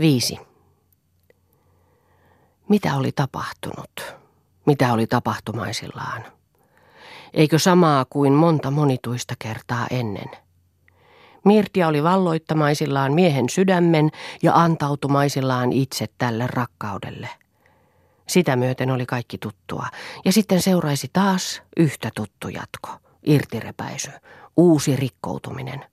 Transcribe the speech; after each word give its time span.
Viisi. 0.00 0.38
Mitä 2.68 2.96
oli 2.96 3.12
tapahtunut? 3.12 4.14
Mitä 4.66 4.92
oli 4.92 5.06
tapahtumaisillaan? 5.06 6.24
Eikö 7.34 7.58
samaa 7.58 8.04
kuin 8.04 8.32
monta 8.32 8.70
monituista 8.70 9.34
kertaa 9.38 9.86
ennen? 9.90 10.30
Mirtia 11.44 11.88
oli 11.88 12.02
valloittamaisillaan 12.02 13.12
miehen 13.12 13.48
sydämen 13.48 14.10
ja 14.42 14.54
antautumaisillaan 14.54 15.72
itse 15.72 16.06
tälle 16.18 16.46
rakkaudelle. 16.46 17.28
Sitä 18.28 18.56
myöten 18.56 18.90
oli 18.90 19.06
kaikki 19.06 19.38
tuttua, 19.38 19.86
ja 20.24 20.32
sitten 20.32 20.62
seuraisi 20.62 21.10
taas 21.12 21.62
yhtä 21.76 22.10
tuttu 22.14 22.48
jatko, 22.48 22.88
irtirepäisy, 23.26 24.10
uusi 24.56 24.96
rikkoutuminen. 24.96 25.89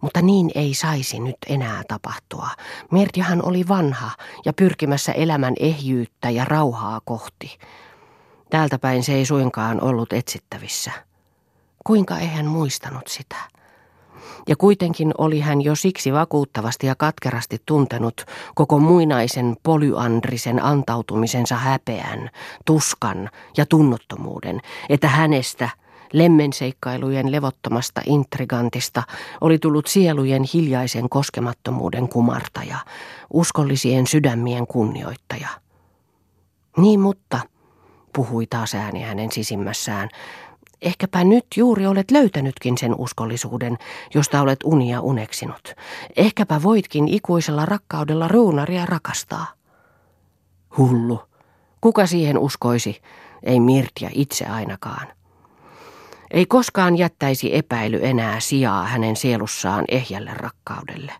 Mutta 0.00 0.22
niin 0.22 0.50
ei 0.54 0.74
saisi 0.74 1.20
nyt 1.20 1.36
enää 1.48 1.82
tapahtua. 1.88 2.48
Mirtiahan 2.90 3.44
oli 3.44 3.68
vanha 3.68 4.10
ja 4.44 4.52
pyrkimässä 4.52 5.12
elämän 5.12 5.54
ehjyyttä 5.60 6.30
ja 6.30 6.44
rauhaa 6.44 7.00
kohti. 7.04 7.58
Täältä 8.50 8.78
päin 8.78 9.02
se 9.02 9.14
ei 9.14 9.24
suinkaan 9.26 9.84
ollut 9.84 10.12
etsittävissä. 10.12 10.92
Kuinka 11.86 12.18
ei 12.18 12.26
hän 12.26 12.46
muistanut 12.46 13.06
sitä? 13.08 13.36
Ja 14.48 14.56
kuitenkin 14.56 15.14
oli 15.18 15.40
hän 15.40 15.62
jo 15.62 15.74
siksi 15.74 16.12
vakuuttavasti 16.12 16.86
ja 16.86 16.94
katkerasti 16.94 17.62
tuntenut 17.66 18.24
koko 18.54 18.78
muinaisen 18.78 19.56
polyandrisen 19.62 20.64
antautumisensa 20.64 21.56
häpeän, 21.56 22.30
tuskan 22.64 23.30
ja 23.56 23.66
tunnottomuuden, 23.66 24.60
että 24.88 25.08
hänestä, 25.08 25.68
lemmenseikkailujen 26.12 27.32
levottomasta 27.32 28.00
intrigantista, 28.06 29.02
oli 29.40 29.58
tullut 29.58 29.86
sielujen 29.86 30.42
hiljaisen 30.54 31.08
koskemattomuuden 31.08 32.08
kumartaja, 32.08 32.78
uskollisien 33.32 34.06
sydämien 34.06 34.66
kunnioittaja. 34.66 35.48
Niin 36.76 37.00
mutta, 37.00 37.40
puhui 38.12 38.46
taas 38.46 38.74
ääni 38.74 39.02
hänen 39.02 39.32
sisimmässään, 39.32 40.08
Ehkäpä 40.82 41.24
nyt 41.24 41.46
juuri 41.56 41.86
olet 41.86 42.10
löytänytkin 42.10 42.78
sen 42.78 42.94
uskollisuuden, 42.98 43.78
josta 44.14 44.40
olet 44.40 44.58
unia 44.64 45.00
uneksinut. 45.00 45.74
Ehkäpä 46.16 46.62
voitkin 46.62 47.08
ikuisella 47.08 47.66
rakkaudella 47.66 48.28
ruunaria 48.28 48.86
rakastaa. 48.86 49.46
Hullu. 50.78 51.20
Kuka 51.80 52.06
siihen 52.06 52.38
uskoisi? 52.38 53.02
Ei 53.42 53.60
Mirtia 53.60 54.10
itse 54.12 54.46
ainakaan. 54.46 55.06
Ei 56.30 56.46
koskaan 56.46 56.98
jättäisi 56.98 57.56
epäily 57.56 58.00
enää 58.02 58.40
sijaa 58.40 58.84
hänen 58.84 59.16
sielussaan 59.16 59.84
ehjälle 59.88 60.30
rakkaudelle. 60.34 61.12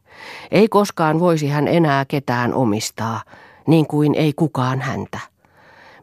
Ei 0.50 0.68
koskaan 0.68 1.20
voisi 1.20 1.48
hän 1.48 1.68
enää 1.68 2.04
ketään 2.04 2.54
omistaa, 2.54 3.22
niin 3.66 3.86
kuin 3.86 4.14
ei 4.14 4.32
kukaan 4.32 4.80
häntä. 4.80 5.18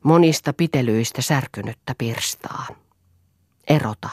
Monista 0.03 0.53
pitelyistä 0.53 1.22
särkynyttä 1.22 1.95
pirstaa. 1.97 2.67
Erota. 3.67 4.09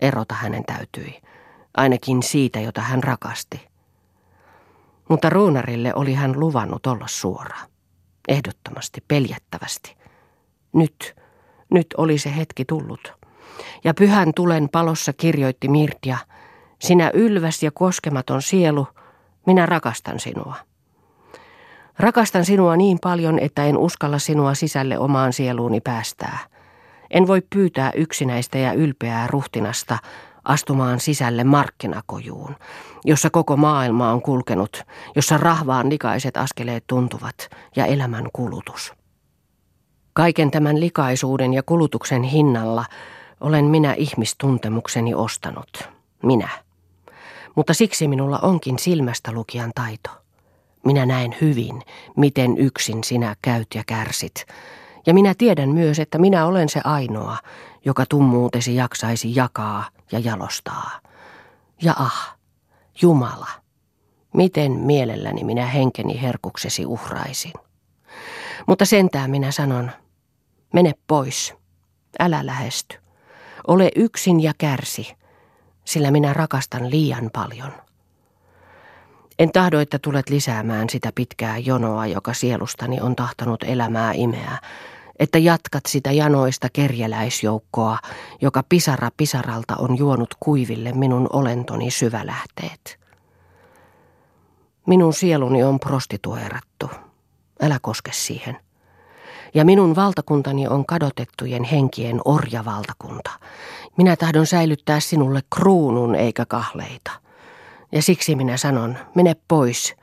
Erota 0.00 0.34
hänen 0.34 0.64
täytyi. 0.64 1.20
Ainakin 1.76 2.22
siitä, 2.22 2.60
jota 2.60 2.80
hän 2.80 3.02
rakasti. 3.02 3.68
Mutta 5.08 5.30
ruunarille 5.30 5.94
oli 5.94 6.14
hän 6.14 6.40
luvannut 6.40 6.86
olla 6.86 7.06
suora. 7.06 7.56
Ehdottomasti, 8.28 9.04
peljättävästi. 9.08 9.96
Nyt, 10.72 11.16
nyt 11.70 11.86
oli 11.96 12.18
se 12.18 12.36
hetki 12.36 12.64
tullut. 12.64 13.23
Ja 13.84 13.94
pyhän 13.94 14.32
tulen 14.34 14.68
palossa 14.68 15.12
kirjoitti 15.12 15.68
Mirtia, 15.68 16.18
sinä 16.80 17.10
ylväs 17.14 17.62
ja 17.62 17.70
koskematon 17.70 18.42
sielu, 18.42 18.86
minä 19.46 19.66
rakastan 19.66 20.20
sinua. 20.20 20.54
Rakastan 21.98 22.44
sinua 22.44 22.76
niin 22.76 22.98
paljon, 23.02 23.38
että 23.38 23.64
en 23.64 23.76
uskalla 23.76 24.18
sinua 24.18 24.54
sisälle 24.54 24.98
omaan 24.98 25.32
sieluuni 25.32 25.80
päästää– 25.80 26.38
en 27.14 27.26
voi 27.26 27.42
pyytää 27.50 27.92
yksinäistä 27.96 28.58
ja 28.58 28.72
ylpeää 28.72 29.26
ruhtinasta 29.26 29.98
astumaan 30.44 31.00
sisälle 31.00 31.44
markkinakojuun, 31.44 32.56
jossa 33.04 33.30
koko 33.30 33.56
maailma 33.56 34.12
on 34.12 34.22
kulkenut, 34.22 34.82
jossa 35.16 35.38
rahvaan 35.38 35.90
likaiset 35.90 36.36
askeleet 36.36 36.84
tuntuvat 36.86 37.48
ja 37.76 37.86
elämän 37.86 38.28
kulutus. 38.32 38.92
Kaiken 40.12 40.50
tämän 40.50 40.80
likaisuuden 40.80 41.54
ja 41.54 41.62
kulutuksen 41.62 42.22
hinnalla 42.22 42.84
olen 43.40 43.64
minä 43.64 43.94
ihmistuntemukseni 43.94 45.14
ostanut. 45.14 45.88
Minä. 46.22 46.48
Mutta 47.54 47.74
siksi 47.74 48.08
minulla 48.08 48.38
onkin 48.38 48.78
silmästä 48.78 49.32
lukijan 49.32 49.72
taito. 49.74 50.10
Minä 50.84 51.06
näen 51.06 51.36
hyvin, 51.40 51.82
miten 52.16 52.58
yksin 52.58 53.04
sinä 53.04 53.36
käyt 53.42 53.66
ja 53.74 53.82
kärsit, 53.86 54.46
ja 55.06 55.14
minä 55.14 55.34
tiedän 55.38 55.68
myös, 55.68 55.98
että 55.98 56.18
minä 56.18 56.46
olen 56.46 56.68
se 56.68 56.80
ainoa, 56.84 57.38
joka 57.84 58.06
tummuutesi 58.06 58.74
jaksaisi 58.74 59.34
jakaa 59.34 59.88
ja 60.12 60.18
jalostaa. 60.18 60.90
Ja 61.82 61.94
ah, 61.98 62.36
Jumala, 63.02 63.48
miten 64.34 64.72
mielelläni 64.72 65.44
minä 65.44 65.66
henkeni 65.66 66.22
herkuksesi 66.22 66.86
uhraisin. 66.86 67.52
Mutta 68.66 68.84
sentään 68.84 69.30
minä 69.30 69.50
sanon, 69.50 69.90
mene 70.72 70.92
pois, 71.06 71.54
älä 72.20 72.46
lähesty. 72.46 73.03
Ole 73.66 73.90
yksin 73.96 74.42
ja 74.42 74.52
kärsi, 74.58 75.14
sillä 75.84 76.10
minä 76.10 76.32
rakastan 76.32 76.90
liian 76.90 77.30
paljon. 77.32 77.72
En 79.38 79.52
tahdo, 79.52 79.80
että 79.80 79.98
tulet 79.98 80.28
lisäämään 80.28 80.90
sitä 80.90 81.12
pitkää 81.14 81.58
jonoa, 81.58 82.06
joka 82.06 82.32
sielustani 82.34 83.00
on 83.00 83.16
tahtonut 83.16 83.62
elämää 83.62 84.12
imeä, 84.12 84.58
että 85.18 85.38
jatkat 85.38 85.86
sitä 85.86 86.12
janoista 86.12 86.68
kerjäläisjoukkoa, 86.72 87.98
joka 88.40 88.62
pisara 88.68 89.10
pisaralta 89.16 89.76
on 89.78 89.98
juonut 89.98 90.34
kuiville 90.40 90.92
minun 90.92 91.26
olentoni 91.32 91.90
syvälähteet. 91.90 92.98
Minun 94.86 95.12
sieluni 95.12 95.62
on 95.62 95.80
prostituerattu. 95.80 96.90
Älä 97.62 97.78
koske 97.82 98.12
siihen. 98.12 98.63
Ja 99.54 99.64
minun 99.64 99.96
valtakuntani 99.96 100.68
on 100.68 100.86
kadotettujen 100.86 101.64
henkien 101.64 102.20
orjavaltakunta. 102.24 103.30
Minä 103.96 104.16
tahdon 104.16 104.46
säilyttää 104.46 105.00
sinulle 105.00 105.40
kruunun 105.54 106.14
eikä 106.14 106.46
kahleita. 106.46 107.10
Ja 107.92 108.02
siksi 108.02 108.34
minä 108.36 108.56
sanon, 108.56 108.98
mene 109.14 109.36
pois, 109.48 109.94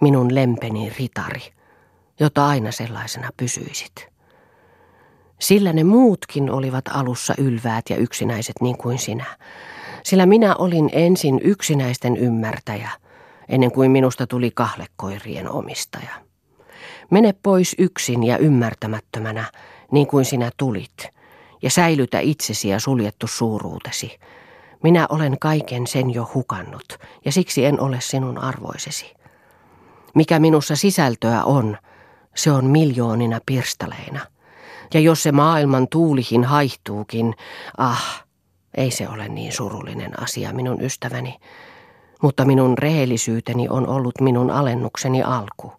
minun 0.00 0.34
lempeni 0.34 0.92
ritari, 0.98 1.42
jota 2.20 2.46
aina 2.46 2.72
sellaisena 2.72 3.30
pysyisit. 3.36 4.08
Sillä 5.38 5.72
ne 5.72 5.84
muutkin 5.84 6.50
olivat 6.50 6.84
alussa 6.88 7.34
ylväät 7.38 7.90
ja 7.90 7.96
yksinäiset 7.96 8.56
niin 8.60 8.78
kuin 8.78 8.98
sinä. 8.98 9.24
Sillä 10.02 10.26
minä 10.26 10.56
olin 10.56 10.90
ensin 10.92 11.40
yksinäisten 11.44 12.16
ymmärtäjä, 12.16 12.90
ennen 13.48 13.72
kuin 13.72 13.90
minusta 13.90 14.26
tuli 14.26 14.50
kahlekoirien 14.54 15.50
omistaja. 15.50 16.25
Mene 17.10 17.34
pois 17.42 17.74
yksin 17.78 18.22
ja 18.22 18.38
ymmärtämättömänä, 18.38 19.44
niin 19.92 20.06
kuin 20.06 20.24
sinä 20.24 20.50
tulit, 20.56 20.96
ja 21.62 21.70
säilytä 21.70 22.20
itsesi 22.20 22.68
ja 22.68 22.80
suljettu 22.80 23.26
suuruutesi. 23.26 24.18
Minä 24.82 25.06
olen 25.08 25.38
kaiken 25.40 25.86
sen 25.86 26.14
jo 26.14 26.30
hukannut, 26.34 26.98
ja 27.24 27.32
siksi 27.32 27.64
en 27.64 27.80
ole 27.80 28.00
sinun 28.00 28.38
arvoisesi. 28.38 29.14
Mikä 30.14 30.38
minussa 30.38 30.76
sisältöä 30.76 31.44
on, 31.44 31.76
se 32.34 32.50
on 32.52 32.64
miljoonina 32.64 33.40
pirstaleina– 33.46 34.20
ja 34.94 35.00
jos 35.00 35.22
se 35.22 35.32
maailman 35.32 35.88
tuulihin 35.88 36.44
haihtuukin, 36.44 37.34
ah, 37.78 38.24
ei 38.74 38.90
se 38.90 39.08
ole 39.08 39.28
niin 39.28 39.52
surullinen 39.52 40.22
asia, 40.22 40.52
minun 40.52 40.82
ystäväni. 40.82 41.36
Mutta 42.22 42.44
minun 42.44 42.78
rehellisyyteni 42.78 43.68
on 43.68 43.88
ollut 43.88 44.20
minun 44.20 44.50
alennukseni 44.50 45.22
alku. 45.22 45.72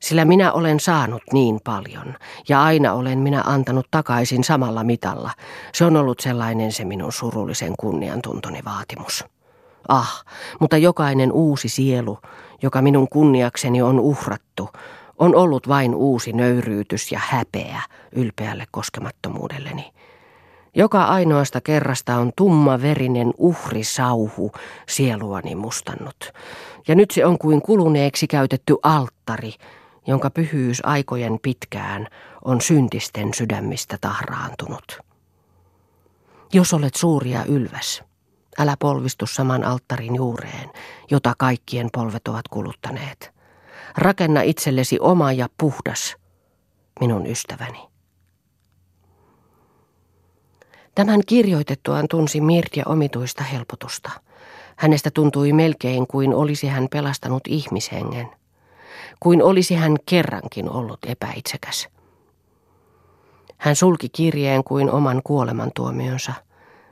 Sillä 0.00 0.24
minä 0.24 0.52
olen 0.52 0.80
saanut 0.80 1.22
niin 1.32 1.60
paljon, 1.64 2.14
ja 2.48 2.62
aina 2.62 2.92
olen 2.92 3.18
minä 3.18 3.42
antanut 3.46 3.86
takaisin 3.90 4.44
samalla 4.44 4.84
mitalla. 4.84 5.30
Se 5.72 5.84
on 5.84 5.96
ollut 5.96 6.20
sellainen 6.20 6.72
se 6.72 6.84
minun 6.84 7.12
surullisen 7.12 7.74
kunniantuntoni 7.80 8.60
vaatimus. 8.64 9.24
Ah, 9.88 10.24
mutta 10.60 10.76
jokainen 10.76 11.32
uusi 11.32 11.68
sielu, 11.68 12.18
joka 12.62 12.82
minun 12.82 13.08
kunniakseni 13.08 13.82
on 13.82 14.00
uhrattu, 14.00 14.68
on 15.18 15.34
ollut 15.34 15.68
vain 15.68 15.94
uusi 15.94 16.32
nöyryytys 16.32 17.12
ja 17.12 17.20
häpeä 17.22 17.82
ylpeälle 18.12 18.64
koskemattomuudelleni. 18.70 19.92
Joka 20.74 21.04
ainoasta 21.04 21.60
kerrasta 21.60 22.16
on 22.16 22.32
tumma 22.36 22.82
verinen 22.82 23.34
uhrisauhu 23.38 24.52
sieluani 24.88 25.54
mustannut. 25.54 26.32
Ja 26.88 26.94
nyt 26.94 27.10
se 27.10 27.26
on 27.26 27.38
kuin 27.38 27.62
kuluneeksi 27.62 28.26
käytetty 28.26 28.76
alttari, 28.82 29.54
jonka 30.06 30.30
pyhyys 30.30 30.80
aikojen 30.84 31.38
pitkään 31.42 32.06
on 32.44 32.60
syntisten 32.60 33.34
sydämistä 33.34 33.98
tahraantunut. 34.00 34.98
Jos 36.52 36.74
olet 36.74 36.94
suuria 36.94 37.44
ylväs, 37.44 38.02
älä 38.58 38.76
polvistu 38.78 39.26
saman 39.26 39.64
alttarin 39.64 40.16
juureen, 40.16 40.70
jota 41.10 41.34
kaikkien 41.38 41.88
polvet 41.92 42.28
ovat 42.28 42.48
kuluttaneet. 42.48 43.32
Rakenna 43.96 44.42
itsellesi 44.42 44.98
oma 45.00 45.32
ja 45.32 45.48
puhdas, 45.58 46.16
minun 47.00 47.26
ystäväni. 47.26 47.90
Tämän 50.94 51.20
kirjoitettuaan 51.26 52.08
tunsi 52.08 52.40
Mirtia 52.40 52.84
omituista 52.86 53.44
helpotusta. 53.44 54.10
Hänestä 54.76 55.10
tuntui 55.10 55.52
melkein 55.52 56.06
kuin 56.06 56.34
olisi 56.34 56.66
hän 56.66 56.88
pelastanut 56.90 57.42
ihmishengen. 57.48 58.39
Kuin 59.20 59.42
olisi 59.42 59.74
hän 59.74 59.96
kerrankin 60.06 60.70
ollut 60.70 60.98
epäitsekäs. 61.06 61.88
Hän 63.58 63.76
sulki 63.76 64.08
kirjeen 64.08 64.64
kuin 64.64 64.90
oman 64.90 65.20
kuolemantuomionsa, 65.24 66.32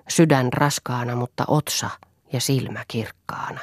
sydän 0.08 0.52
raskaana, 0.52 1.16
mutta 1.16 1.44
otsa 1.48 1.90
ja 2.32 2.40
silmä 2.40 2.84
kirkkaana. 2.88 3.60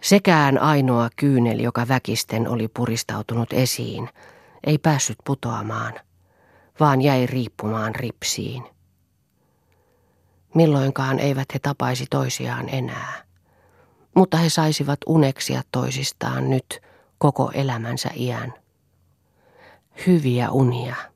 Sekään 0.00 0.58
ainoa 0.58 1.08
kyynel, 1.16 1.58
joka 1.58 1.88
väkisten 1.88 2.48
oli 2.48 2.68
puristautunut 2.68 3.52
esiin, 3.52 4.10
ei 4.66 4.78
päässyt 4.78 5.16
putoamaan, 5.24 5.94
vaan 6.80 7.02
jäi 7.02 7.26
riippumaan 7.26 7.94
ripsiin. 7.94 8.64
Milloinkaan 10.54 11.18
eivät 11.18 11.54
he 11.54 11.58
tapaisi 11.58 12.06
toisiaan 12.10 12.68
enää, 12.68 13.24
mutta 14.14 14.36
he 14.36 14.48
saisivat 14.48 14.98
uneksia 15.06 15.62
toisistaan 15.72 16.50
nyt 16.50 16.80
koko 17.18 17.50
elämänsä 17.54 18.10
iän. 18.16 18.54
Hyviä 20.06 20.50
unia. 20.50 21.13